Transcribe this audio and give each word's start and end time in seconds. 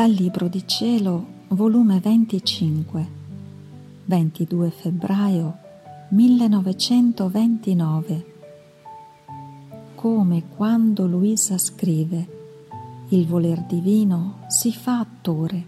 Dal 0.00 0.12
Libro 0.12 0.48
di 0.48 0.66
Cielo, 0.66 1.26
volume 1.48 2.00
25, 2.00 3.08
22 4.06 4.70
febbraio 4.70 5.58
1929. 6.08 8.24
Come 9.94 10.44
quando 10.56 11.06
Luisa 11.06 11.58
scrive, 11.58 12.28
il 13.08 13.26
voler 13.26 13.60
divino 13.64 14.38
si 14.46 14.72
fa 14.72 15.00
attore, 15.00 15.66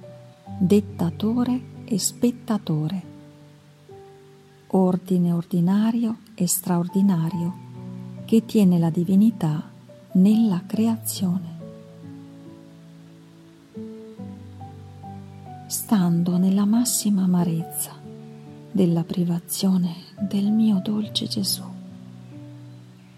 dettatore 0.58 1.60
e 1.84 1.98
spettatore. 1.98 3.02
Ordine 4.68 5.30
ordinario 5.30 6.20
e 6.34 6.46
straordinario 6.46 7.54
che 8.24 8.46
tiene 8.46 8.78
la 8.78 8.88
divinità 8.88 9.62
nella 10.12 10.62
creazione. 10.64 11.51
Stando 15.72 16.36
nella 16.36 16.66
massima 16.66 17.22
amarezza 17.22 17.92
della 18.70 19.04
privazione 19.04 19.94
del 20.20 20.50
mio 20.50 20.82
dolce 20.84 21.26
Gesù, 21.26 21.62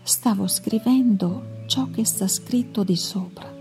stavo 0.05 0.47
scrivendo 0.47 1.65
ciò 1.67 1.91
che 1.91 2.05
sta 2.05 2.29
scritto 2.29 2.85
di 2.85 2.95
sopra. 2.95 3.53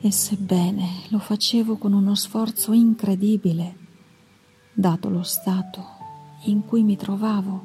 E 0.00 0.10
sebbene 0.10 0.88
lo 1.10 1.20
facevo 1.20 1.76
con 1.76 1.92
uno 1.92 2.16
sforzo 2.16 2.72
incredibile, 2.72 3.76
dato 4.72 5.08
lo 5.08 5.22
stato 5.22 5.84
in 6.46 6.64
cui 6.64 6.82
mi 6.82 6.96
trovavo, 6.96 7.62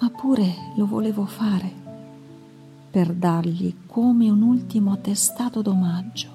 ma 0.00 0.10
pure 0.10 0.54
lo 0.76 0.84
volevo 0.84 1.24
fare 1.24 1.72
per 2.90 3.14
dargli 3.14 3.74
come 3.86 4.28
un 4.28 4.42
ultimo 4.42 4.92
attestato 4.92 5.62
d'omaggio 5.62 6.31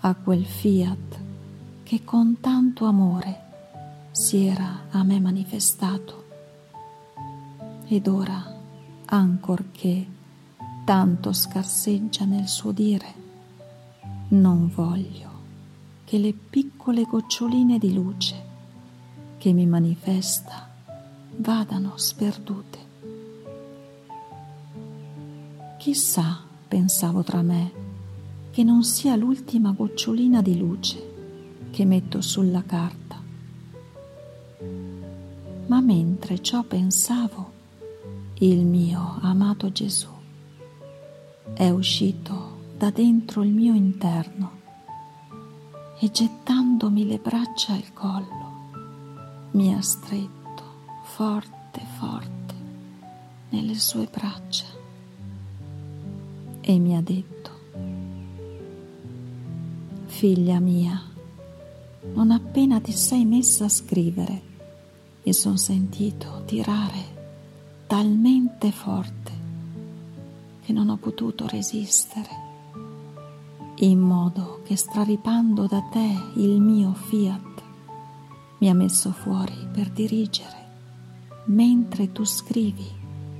a 0.00 0.14
quel 0.14 0.46
fiat 0.46 1.20
che 1.82 2.04
con 2.04 2.38
tanto 2.40 2.86
amore 2.86 3.48
si 4.12 4.46
era 4.46 4.86
a 4.90 5.02
me 5.02 5.20
manifestato. 5.20 6.24
Ed 7.86 8.06
ora, 8.06 8.56
ancorché 9.06 10.06
tanto 10.84 11.32
scarseggia 11.32 12.24
nel 12.24 12.48
suo 12.48 12.72
dire, 12.72 13.14
non 14.28 14.70
voglio 14.72 15.28
che 16.04 16.18
le 16.18 16.32
piccole 16.32 17.02
goccioline 17.04 17.78
di 17.78 17.92
luce 17.92 18.48
che 19.38 19.52
mi 19.52 19.66
manifesta 19.66 20.68
vadano 21.36 21.96
sperdute. 21.96 22.78
Chissà, 25.78 26.40
pensavo 26.68 27.22
tra 27.22 27.42
me, 27.42 27.89
che 28.60 28.66
non 28.66 28.84
sia 28.84 29.16
l'ultima 29.16 29.70
gocciolina 29.70 30.42
di 30.42 30.58
luce 30.58 31.68
che 31.70 31.86
metto 31.86 32.20
sulla 32.20 32.62
carta. 32.62 33.18
Ma 35.64 35.80
mentre 35.80 36.42
ciò 36.42 36.62
pensavo, 36.64 37.52
il 38.34 38.58
mio 38.66 39.16
amato 39.22 39.72
Gesù 39.72 40.10
è 41.54 41.70
uscito 41.70 42.58
da 42.76 42.90
dentro 42.90 43.42
il 43.42 43.48
mio 43.48 43.72
interno 43.72 44.50
e 45.98 46.10
gettandomi 46.10 47.06
le 47.06 47.16
braccia 47.16 47.72
al 47.72 47.94
collo, 47.94 49.48
mi 49.52 49.72
ha 49.72 49.80
stretto 49.80 50.64
forte, 51.04 51.80
forte 51.96 52.54
nelle 53.48 53.78
sue 53.78 54.06
braccia 54.12 54.66
e 56.60 56.78
mi 56.78 56.94
ha 56.94 57.00
detto, 57.00 57.49
figlia 60.20 60.60
mia, 60.60 61.00
non 62.12 62.30
appena 62.30 62.78
ti 62.78 62.92
sei 62.92 63.24
messa 63.24 63.64
a 63.64 63.68
scrivere, 63.70 64.42
mi 65.22 65.32
son 65.32 65.56
sentito 65.56 66.42
tirare 66.44 67.86
talmente 67.86 68.70
forte 68.70 69.32
che 70.60 70.74
non 70.74 70.90
ho 70.90 70.98
potuto 70.98 71.46
resistere 71.46 72.28
in 73.76 73.98
modo 73.98 74.60
che 74.62 74.76
straripando 74.76 75.66
da 75.66 75.80
te 75.90 76.14
il 76.34 76.60
mio 76.60 76.92
fiat 76.92 77.62
mi 78.58 78.68
ha 78.68 78.74
messo 78.74 79.12
fuori 79.12 79.56
per 79.72 79.88
dirigere, 79.88 80.68
mentre 81.46 82.12
tu 82.12 82.26
scrivi 82.26 82.84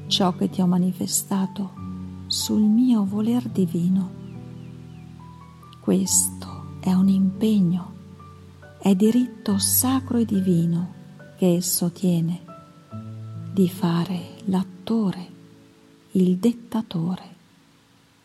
ciò 0.06 0.34
che 0.34 0.48
ti 0.48 0.62
ho 0.62 0.66
manifestato 0.66 1.72
sul 2.26 2.62
mio 2.62 3.04
voler 3.04 3.46
divino. 3.50 4.18
Questo 5.82 6.49
è 6.80 6.92
un 6.94 7.08
impegno, 7.08 7.94
è 8.80 8.94
diritto 8.94 9.58
sacro 9.58 10.16
e 10.16 10.24
divino 10.24 10.94
che 11.36 11.56
esso 11.56 11.90
tiene 11.90 12.40
di 13.52 13.68
fare 13.68 14.36
l'attore, 14.46 15.28
il 16.12 16.38
dettatore 16.38 17.36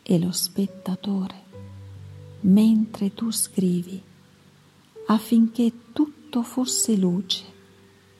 e 0.02 0.18
lo 0.18 0.32
spettatore 0.32 1.44
mentre 2.40 3.12
tu 3.12 3.30
scrivi, 3.30 4.00
affinché 5.08 5.72
tutto 5.92 6.42
fosse 6.42 6.96
luce 6.96 7.44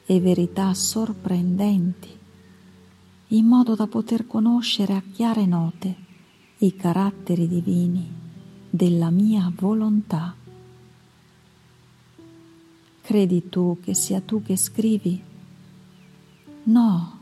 e 0.05 0.21
verità 0.21 0.75
sorprendenti, 0.75 2.15
in 3.29 3.47
modo 3.47 3.75
da 3.75 3.87
poter 3.87 4.27
conoscere 4.27 4.95
a 4.95 5.03
chiare 5.13 5.47
note 5.47 5.95
i 6.59 6.75
caratteri 6.75 7.49
divini 7.49 8.25
della 8.69 9.11
mia 9.11 9.51
volontà. 9.55 10.35
Credi 13.03 13.49
tu 13.49 13.79
che 13.83 13.95
sia 13.95 14.21
tu 14.21 14.43
che 14.43 14.57
scrivi? 14.57 15.23
No, 16.65 17.19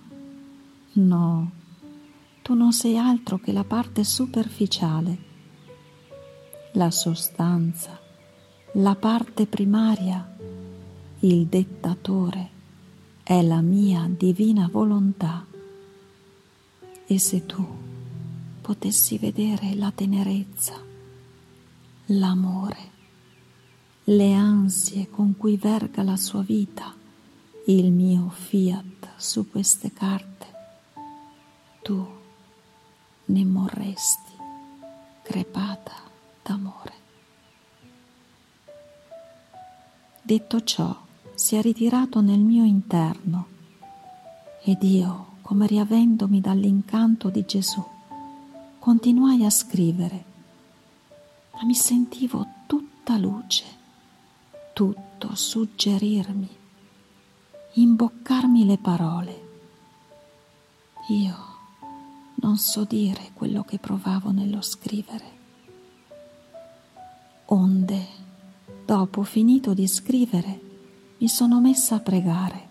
no, 0.93 1.51
tu 2.43 2.55
non 2.55 2.73
sei 2.73 2.97
altro 2.97 3.39
che 3.39 3.53
la 3.53 3.65
parte 3.65 4.05
superficiale 4.05 5.33
la 6.77 6.91
sostanza, 6.91 8.01
la 8.73 8.97
parte 8.97 9.47
primaria, 9.47 10.37
il 11.21 11.47
dettatore 11.47 12.49
è 13.23 13.43
la 13.43 13.61
mia 13.61 14.11
divina 14.11 14.69
volontà. 14.71 15.47
E 17.07 17.19
se 17.19 17.47
tu 17.47 17.65
potessi 18.61 19.19
vedere 19.19 19.75
la 19.77 19.93
tenerezza, 19.95 20.75
l'amore, 22.07 22.91
le 24.05 24.35
ansie 24.35 25.09
con 25.09 25.37
cui 25.39 25.57
verga 25.57 26.03
la 26.03 26.17
sua 26.17 26.43
vita 26.43 26.95
il 27.67 27.91
mio 27.91 28.29
fiat 28.29 29.15
su 29.17 29.49
queste 29.49 29.91
carte, 29.91 30.47
tu 31.81 32.07
ne 33.27 33.45
morresti 33.45 34.33
crepata 35.23 35.93
d'amore. 36.43 36.93
Detto 40.21 40.63
ciò, 40.63 40.95
si 41.35 41.57
è 41.57 41.63
ritirato 41.63 42.21
nel 42.21 42.41
mio 42.41 42.65
interno 42.65 43.47
ed 44.63 44.83
io, 44.83 45.37
come 45.41 45.67
riavendomi 45.67 46.41
dall'incanto 46.41 47.31
di 47.31 47.45
Gesù, 47.47 47.83
continuai 48.79 49.45
a 49.45 49.51
scrivere, 49.51 50.33
ma 51.55 51.65
mi 51.65 51.75
sentivo 51.75 52.47
tutta 52.67 53.17
luce, 53.17 53.65
tutto 54.73 55.35
suggerirmi, 55.35 56.49
imboccarmi 57.75 58.67
le 58.67 58.79
parole. 58.79 59.43
Io 61.09 61.37
non 62.37 62.57
so 62.57 62.85
dire 62.85 63.31
quello 63.35 63.63
che 63.63 63.79
provavo 63.79 64.31
nello 64.31 64.61
scrivere. 64.61 65.33
Onde, 67.47 68.07
dopo 68.85 69.23
finito 69.23 69.75
di 69.75 69.87
scrivere, 69.87 70.61
mi 71.19 71.29
sono 71.29 71.61
messa 71.61 71.97
a 71.97 72.01
pregare, 72.01 72.69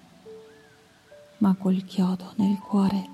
ma 1.37 1.55
col 1.55 1.83
chiodo 1.85 2.33
nel 2.35 2.57
cuore 2.59 3.09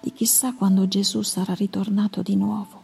di 0.00 0.12
chissà 0.12 0.54
quando 0.54 0.86
Gesù 0.86 1.22
sarà 1.22 1.54
ritornato 1.54 2.22
di 2.22 2.36
nuovo. 2.36 2.77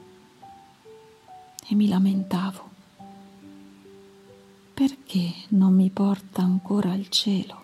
E 1.66 1.74
mi 1.74 1.88
lamentavo. 1.88 2.70
Perché 4.74 5.32
non 5.48 5.74
mi 5.74 5.90
porta 5.90 6.42
ancora 6.42 6.92
al 6.92 7.08
cielo? 7.08 7.62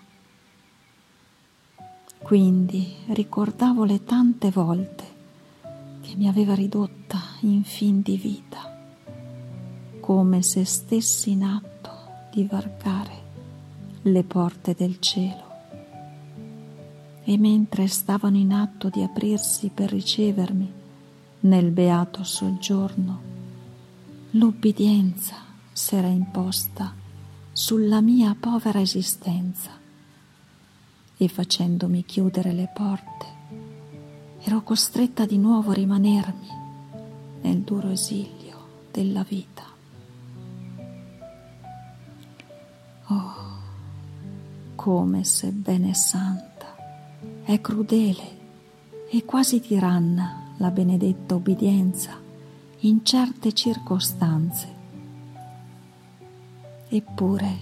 Quindi 2.23 2.94
ricordavo 3.08 3.85
le 3.85 4.05
tante 4.05 4.50
volte 4.50 5.05
che 6.00 6.14
mi 6.17 6.29
aveva 6.29 6.55
ridotta 6.55 7.19
in 7.41 7.64
fin 7.64 8.02
di 8.02 8.17
vita 8.17 8.79
come 10.00 10.43
se 10.43 10.64
stessi 10.64 11.31
in 11.31 11.44
atto 11.44 11.91
di 12.32 12.44
varcare 12.44 13.23
le 14.03 14.25
porte 14.25 14.75
del 14.76 14.99
cielo. 14.99 15.49
E 17.23 17.38
mentre 17.38 17.87
stavano 17.87 18.37
in 18.37 18.53
atto 18.53 18.88
di 18.88 19.03
aprirsi 19.03 19.69
per 19.69 19.91
ricevermi 19.91 20.73
nel 21.41 21.70
beato 21.70 22.25
soggiorno, 22.25 23.20
l'ubbidienza 24.32 25.35
s'era 25.73 26.06
imposta 26.06 26.94
sulla 27.50 28.00
mia 28.00 28.37
povera 28.38 28.81
esistenza 28.81 29.73
e 31.17 31.29
facendomi 31.29 32.05
chiudere 32.05 32.53
le 32.53 32.71
porte 32.73 33.27
ero 34.43 34.62
costretta 34.62 35.27
di 35.27 35.37
nuovo 35.37 35.73
a 35.73 35.75
rimanermi 35.75 36.49
nel 37.41 37.59
duro 37.59 37.91
esilio 37.91 38.59
della 38.93 39.25
vita. 39.25 39.65
Oh, 43.09 43.35
come 44.77 45.25
sebbene 45.25 45.93
santa, 45.94 46.77
è 47.43 47.61
crudele 47.61 48.38
e 49.11 49.25
quasi 49.25 49.61
tiranna 49.61 50.53
la 50.59 50.71
benedetta 50.71 51.35
obbedienza 51.35 52.19
in 52.82 53.05
certe 53.05 53.53
circostanze. 53.53 54.79
Eppure, 56.88 57.59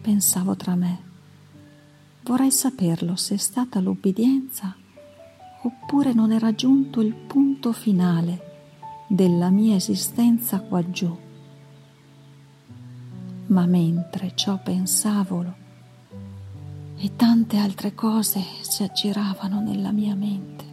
pensavo 0.00 0.54
tra 0.54 0.76
me, 0.76 0.98
vorrei 2.22 2.52
saperlo 2.52 3.16
se 3.16 3.34
è 3.34 3.38
stata 3.38 3.80
l'obbedienza 3.80 4.76
oppure 5.62 6.12
non 6.12 6.30
è 6.30 6.38
raggiunto 6.38 7.00
il 7.00 7.14
punto 7.14 7.72
finale 7.72 8.48
della 9.08 9.50
mia 9.50 9.74
esistenza 9.74 10.60
qua 10.60 10.88
giù. 10.88 11.18
Ma 13.46 13.66
mentre 13.66 14.32
ciò 14.36 14.60
pensavolo 14.62 15.54
e 16.96 17.16
tante 17.16 17.56
altre 17.56 17.92
cose 17.92 18.40
si 18.60 18.84
aggiravano 18.84 19.60
nella 19.60 19.90
mia 19.90 20.14
mente 20.14 20.64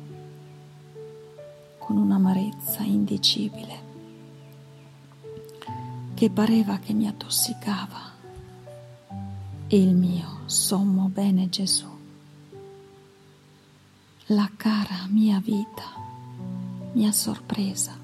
con 1.80 1.98
un'amarezza 1.98 2.84
indicibile 2.84 3.87
che 6.18 6.32
pareva 6.32 6.80
che 6.80 6.94
mi 6.94 7.08
attossicava 7.08 8.00
il 9.68 9.94
mio 9.94 10.40
sommo 10.46 11.12
bene 11.14 11.48
Gesù. 11.48 11.86
La 14.30 14.50
cara 14.58 15.06
mia 15.10 15.40
vita 15.40 15.84
mi 16.94 17.06
ha 17.06 17.12
sorpresa 17.12 17.96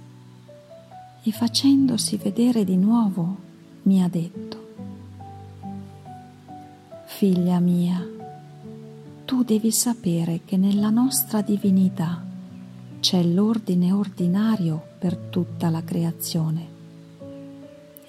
e 1.23 1.31
facendosi 1.31 2.17
vedere 2.17 2.63
di 2.63 2.77
nuovo 2.77 3.35
mi 3.83 4.03
ha 4.03 4.07
detto, 4.07 4.75
Figlia 7.05 7.59
mia, 7.59 7.99
tu 9.25 9.43
devi 9.43 9.71
sapere 9.71 10.41
che 10.45 10.55
nella 10.55 10.91
nostra 10.91 11.41
divinità 11.41 12.23
c'è 12.99 13.23
l'ordine 13.23 13.91
ordinario 13.91 14.89
per 14.99 15.15
tutta 15.15 15.71
la 15.71 15.83
creazione 15.83 16.72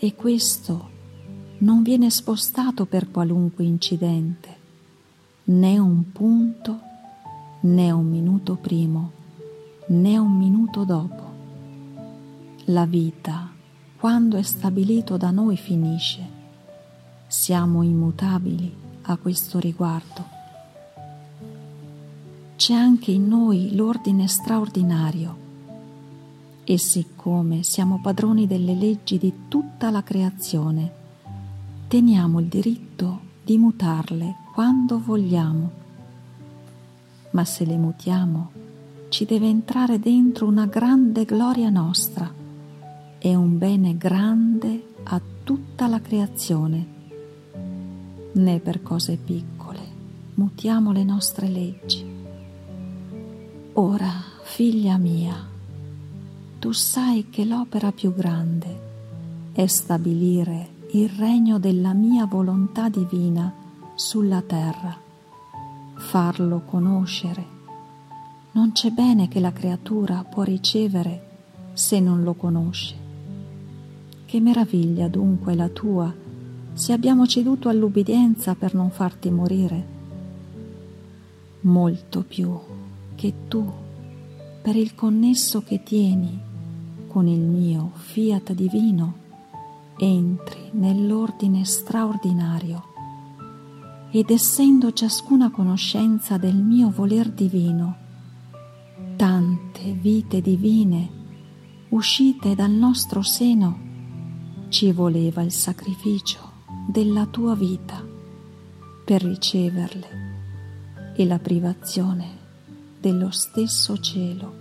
e 0.04 0.14
questo 0.14 0.90
non 1.60 1.82
viene 1.82 2.10
spostato 2.10 2.84
per 2.84 3.10
qualunque 3.10 3.64
incidente, 3.64 4.56
né 5.44 5.78
un 5.78 6.12
punto 6.12 6.78
né 7.60 7.90
un 7.90 8.10
minuto 8.10 8.56
primo 8.56 9.12
né 9.86 10.18
un 10.18 10.36
minuto 10.36 10.84
dopo. 10.84 11.32
La 12.66 12.84
vita, 12.84 13.50
quando 13.96 14.36
è 14.36 14.42
stabilito 14.42 15.16
da 15.16 15.30
noi, 15.30 15.56
finisce. 15.56 16.28
Siamo 17.26 17.82
immutabili 17.82 18.76
a 19.04 19.16
questo 19.16 19.58
riguardo. 19.58 20.28
C'è 22.56 22.74
anche 22.74 23.10
in 23.10 23.26
noi 23.26 23.74
l'ordine 23.74 24.28
straordinario 24.28 25.43
e 26.64 26.78
siccome 26.78 27.62
siamo 27.62 28.00
padroni 28.02 28.46
delle 28.46 28.74
leggi 28.74 29.18
di 29.18 29.32
tutta 29.48 29.90
la 29.90 30.02
creazione, 30.02 30.92
teniamo 31.88 32.40
il 32.40 32.46
diritto 32.46 33.20
di 33.44 33.58
mutarle 33.58 34.36
quando 34.52 34.98
vogliamo 34.98 35.82
ma 37.34 37.44
se 37.44 37.64
le 37.64 37.76
mutiamo 37.76 38.50
ci 39.08 39.24
deve 39.24 39.46
entrare 39.46 40.00
dentro 40.00 40.46
una 40.46 40.66
grande 40.66 41.24
gloria 41.24 41.68
nostra 41.68 42.32
e 43.18 43.34
un 43.34 43.58
bene 43.58 43.96
grande 43.96 44.94
a 45.04 45.20
tutta 45.42 45.86
la 45.86 46.00
creazione. 46.00 46.92
Né 48.32 48.58
per 48.58 48.82
cose 48.82 49.16
piccole 49.16 49.80
mutiamo 50.34 50.92
le 50.92 51.04
nostre 51.04 51.48
leggi. 51.48 52.04
Ora, 53.74 54.10
figlia 54.42 54.96
mia, 54.96 55.34
tu 56.64 56.72
sai 56.72 57.28
che 57.28 57.44
l'opera 57.44 57.92
più 57.92 58.14
grande 58.14 59.50
è 59.52 59.66
stabilire 59.66 60.68
il 60.92 61.10
regno 61.10 61.58
della 61.58 61.92
mia 61.92 62.24
volontà 62.24 62.88
divina 62.88 63.52
sulla 63.94 64.40
terra 64.40 64.96
farlo 65.96 66.62
conoscere. 66.64 67.44
Non 68.52 68.72
c'è 68.72 68.88
bene 68.88 69.28
che 69.28 69.40
la 69.40 69.52
creatura 69.52 70.24
può 70.24 70.42
ricevere 70.42 71.72
se 71.74 72.00
non 72.00 72.22
lo 72.22 72.32
conosce. 72.32 72.94
Che 74.24 74.40
meraviglia 74.40 75.06
dunque 75.06 75.54
la 75.54 75.68
tua 75.68 76.10
se 76.72 76.94
abbiamo 76.94 77.26
ceduto 77.26 77.68
all'ubbidienza 77.68 78.54
per 78.54 78.72
non 78.72 78.90
farti 78.90 79.28
morire. 79.28 79.86
Molto 81.60 82.22
più 82.22 82.58
che 83.16 83.34
tu, 83.48 83.70
per 84.62 84.76
il 84.76 84.94
connesso 84.94 85.62
che 85.62 85.82
tieni 85.82 86.52
con 87.14 87.28
il 87.28 87.42
mio 87.42 87.92
fiat 87.94 88.54
divino, 88.54 89.18
entri 89.98 90.70
nell'ordine 90.72 91.64
straordinario. 91.64 92.86
Ed 94.10 94.30
essendo 94.30 94.92
ciascuna 94.92 95.52
conoscenza 95.52 96.38
del 96.38 96.56
mio 96.56 96.90
voler 96.90 97.30
divino, 97.30 97.96
tante 99.14 99.92
vite 99.92 100.40
divine 100.40 101.08
uscite 101.90 102.56
dal 102.56 102.72
nostro 102.72 103.22
seno, 103.22 103.78
ci 104.68 104.90
voleva 104.90 105.40
il 105.42 105.52
sacrificio 105.52 106.50
della 106.88 107.26
tua 107.26 107.54
vita 107.54 108.04
per 109.04 109.22
riceverle 109.22 111.14
e 111.14 111.24
la 111.24 111.38
privazione 111.38 112.38
dello 113.00 113.30
stesso 113.30 114.00
cielo 114.00 114.52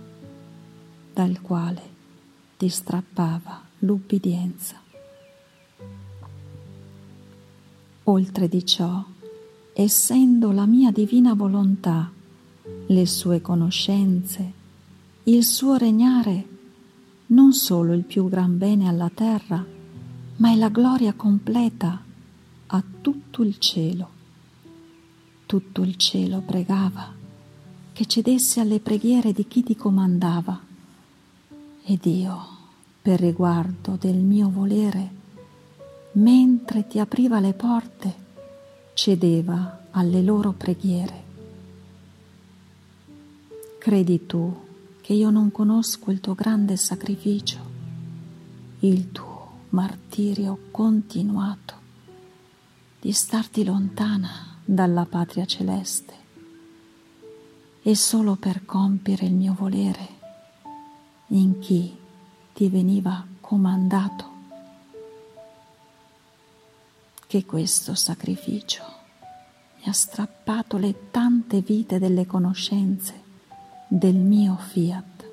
dal 1.12 1.40
quale 1.40 1.93
ti 2.64 2.70
strappava 2.70 3.60
l'ubbidienza. 3.80 4.80
Oltre 8.04 8.48
di 8.48 8.64
ciò, 8.64 9.04
essendo 9.74 10.50
la 10.50 10.64
mia 10.64 10.90
divina 10.90 11.34
volontà, 11.34 12.10
le 12.86 13.06
sue 13.06 13.42
conoscenze, 13.42 14.52
il 15.24 15.44
suo 15.44 15.76
regnare, 15.76 16.48
non 17.26 17.52
solo 17.52 17.92
il 17.92 18.04
più 18.04 18.30
gran 18.30 18.56
bene 18.56 18.88
alla 18.88 19.10
terra, 19.12 19.62
ma 20.36 20.50
è 20.50 20.56
la 20.56 20.70
gloria 20.70 21.12
completa 21.12 22.02
a 22.68 22.84
tutto 23.02 23.42
il 23.42 23.58
cielo. 23.58 24.08
Tutto 25.44 25.82
il 25.82 25.96
cielo 25.96 26.40
pregava 26.40 27.12
che 27.92 28.06
cedesse 28.06 28.60
alle 28.60 28.80
preghiere 28.80 29.32
di 29.34 29.46
chi 29.46 29.62
ti 29.62 29.76
comandava 29.76 30.72
ed 31.86 32.06
io, 32.06 32.53
per 33.04 33.20
riguardo 33.20 33.98
del 34.00 34.16
mio 34.16 34.48
volere, 34.48 35.10
mentre 36.12 36.86
ti 36.86 36.98
apriva 36.98 37.38
le 37.38 37.52
porte, 37.52 38.14
cedeva 38.94 39.88
alle 39.90 40.22
loro 40.22 40.52
preghiere. 40.52 41.22
Credi 43.76 44.24
tu 44.24 44.58
che 45.02 45.12
io 45.12 45.28
non 45.28 45.52
conosco 45.52 46.10
il 46.10 46.20
tuo 46.20 46.32
grande 46.32 46.78
sacrificio, 46.78 47.58
il 48.78 49.12
tuo 49.12 49.50
martirio 49.68 50.58
continuato 50.70 51.74
di 53.02 53.12
starti 53.12 53.64
lontana 53.64 54.60
dalla 54.64 55.04
patria 55.04 55.44
celeste 55.44 56.14
e 57.82 57.94
solo 57.94 58.36
per 58.36 58.64
compiere 58.64 59.26
il 59.26 59.34
mio 59.34 59.52
volere 59.52 60.08
in 61.26 61.58
chi 61.58 62.00
ti 62.54 62.68
veniva 62.68 63.26
comandato 63.40 64.32
che 67.26 67.44
questo 67.44 67.94
sacrificio 67.94 68.84
mi 69.78 69.90
ha 69.90 69.92
strappato 69.92 70.76
le 70.76 71.10
tante 71.10 71.60
vite 71.60 71.98
delle 71.98 72.26
conoscenze 72.26 73.22
del 73.88 74.14
mio 74.14 74.56
fiat. 74.56 75.30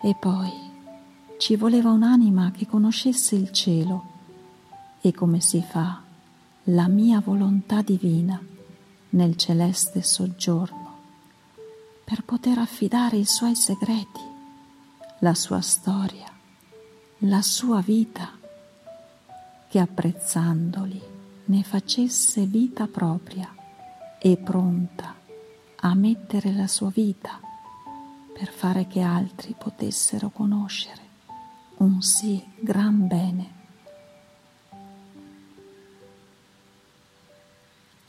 E 0.00 0.16
poi 0.18 0.50
ci 1.38 1.56
voleva 1.56 1.90
un'anima 1.90 2.52
che 2.52 2.66
conoscesse 2.66 3.34
il 3.34 3.50
cielo 3.50 4.04
e 5.00 5.12
come 5.12 5.40
si 5.40 5.60
fa 5.62 6.00
la 6.64 6.86
mia 6.86 7.20
volontà 7.20 7.82
divina 7.82 8.40
nel 9.10 9.36
celeste 9.36 10.02
soggiorno 10.02 10.86
per 12.04 12.22
poter 12.22 12.58
affidare 12.58 13.16
i 13.16 13.24
suoi 13.24 13.54
segreti, 13.54 14.27
la 15.20 15.34
sua 15.34 15.60
storia 15.60 16.36
la 17.22 17.42
sua 17.42 17.80
vita, 17.80 18.30
che 19.68 19.80
apprezzandoli 19.80 21.02
ne 21.46 21.62
facesse 21.64 22.44
vita 22.44 22.86
propria 22.86 23.52
e 24.20 24.36
pronta 24.36 25.16
a 25.80 25.94
mettere 25.94 26.52
la 26.52 26.68
sua 26.68 26.90
vita 26.90 27.40
per 28.32 28.52
fare 28.52 28.86
che 28.86 29.00
altri 29.00 29.56
potessero 29.58 30.30
conoscere 30.30 31.06
un 31.78 32.00
sì 32.02 32.44
gran 32.60 33.08
bene. 33.08 33.56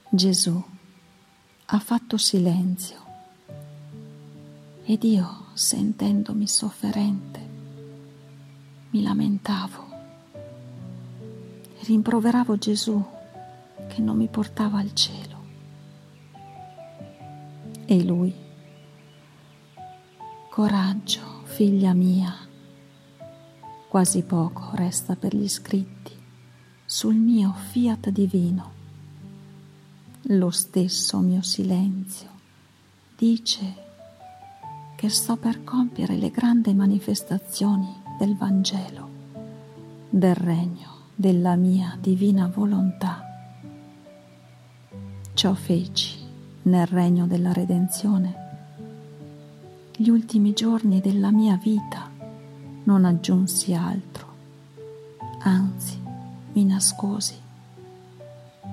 Gesù 0.10 0.64
ha 1.66 1.80
fatto 1.80 2.18
silenzio 2.18 3.09
ed 4.90 5.04
io, 5.04 5.46
sentendomi 5.54 6.48
sofferente, 6.48 7.50
mi 8.90 9.04
lamentavo 9.04 9.86
rimproveravo 11.82 12.58
Gesù 12.58 13.06
che 13.88 14.02
non 14.02 14.18
mi 14.18 14.28
portava 14.30 14.80
al 14.80 14.92
cielo. 14.96 15.38
E 17.86 18.04
lui, 18.04 18.34
coraggio, 20.50 21.42
figlia 21.44 21.94
mia, 21.94 22.36
quasi 23.88 24.24
poco 24.24 24.72
resta 24.74 25.16
per 25.16 25.36
gli 25.36 25.48
scritti 25.48 26.14
sul 26.84 27.14
mio 27.14 27.54
fiat 27.54 28.10
divino. 28.10 28.72
Lo 30.34 30.50
stesso 30.50 31.20
mio 31.20 31.44
silenzio 31.44 32.30
dice 33.16 33.89
che 35.00 35.08
sto 35.08 35.38
per 35.38 35.64
compiere 35.64 36.18
le 36.18 36.30
grandi 36.30 36.74
manifestazioni 36.74 38.02
del 38.18 38.36
Vangelo, 38.36 39.08
del 40.10 40.36
regno 40.36 40.90
della 41.16 41.56
mia 41.56 41.98
divina 41.98 42.52
volontà. 42.54 43.24
Ciò 45.34 45.54
feci 45.54 46.18
nel 46.64 46.86
regno 46.86 47.28
della 47.28 47.54
redenzione. 47.54 48.36
Gli 49.96 50.10
ultimi 50.10 50.52
giorni 50.52 51.00
della 51.00 51.32
mia 51.32 51.56
vita 51.56 52.12
non 52.84 53.06
aggiunsi 53.06 53.74
altro, 53.74 54.28
anzi 55.44 55.98
mi 56.52 56.66
nascosi 56.66 57.40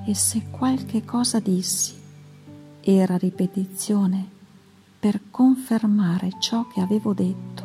e 0.05 0.13
se 0.13 0.43
qualche 0.51 1.05
cosa 1.05 1.39
dissi 1.39 1.95
era 2.81 3.17
ripetizione 3.17 4.35
per 5.07 5.21
confermare 5.31 6.33
ciò 6.41 6.67
che 6.67 6.81
avevo 6.81 7.15
detto, 7.15 7.65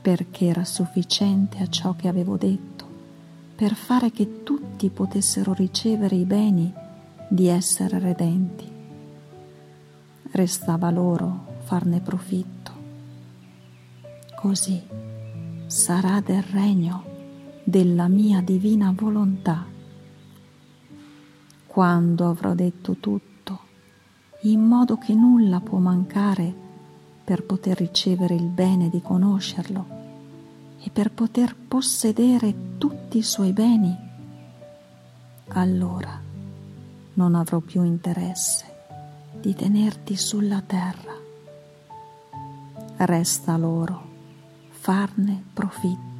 perché 0.00 0.46
era 0.46 0.64
sufficiente 0.64 1.58
a 1.58 1.66
ciò 1.66 1.96
che 1.96 2.06
avevo 2.06 2.36
detto, 2.36 2.86
per 3.56 3.74
fare 3.74 4.12
che 4.12 4.44
tutti 4.44 4.88
potessero 4.88 5.52
ricevere 5.52 6.14
i 6.14 6.24
beni 6.24 6.72
di 7.28 7.48
essere 7.48 7.98
redenti. 7.98 8.70
Restava 10.30 10.92
loro 10.92 11.58
farne 11.64 11.98
profitto. 11.98 12.70
Così 14.36 14.80
sarà 15.66 16.20
del 16.20 16.44
regno 16.44 17.02
della 17.64 18.06
mia 18.06 18.40
divina 18.42 18.92
volontà. 18.94 19.64
Quando 21.66 22.28
avrò 22.28 22.54
detto 22.54 22.94
tutto, 22.94 23.35
in 24.42 24.60
modo 24.60 24.98
che 24.98 25.14
nulla 25.14 25.60
può 25.60 25.78
mancare 25.78 26.54
per 27.24 27.44
poter 27.44 27.76
ricevere 27.76 28.34
il 28.34 28.46
bene 28.46 28.88
di 28.88 29.00
conoscerlo 29.02 29.86
e 30.80 30.90
per 30.90 31.10
poter 31.10 31.56
possedere 31.56 32.76
tutti 32.78 33.18
i 33.18 33.22
suoi 33.22 33.52
beni, 33.52 33.96
allora 35.48 36.20
non 37.14 37.34
avrò 37.34 37.58
più 37.58 37.82
interesse 37.82 38.64
di 39.40 39.54
tenerti 39.54 40.16
sulla 40.16 40.62
terra. 40.64 41.14
Resta 42.98 43.56
loro 43.56 44.04
farne 44.70 45.42
profitto 45.52 46.15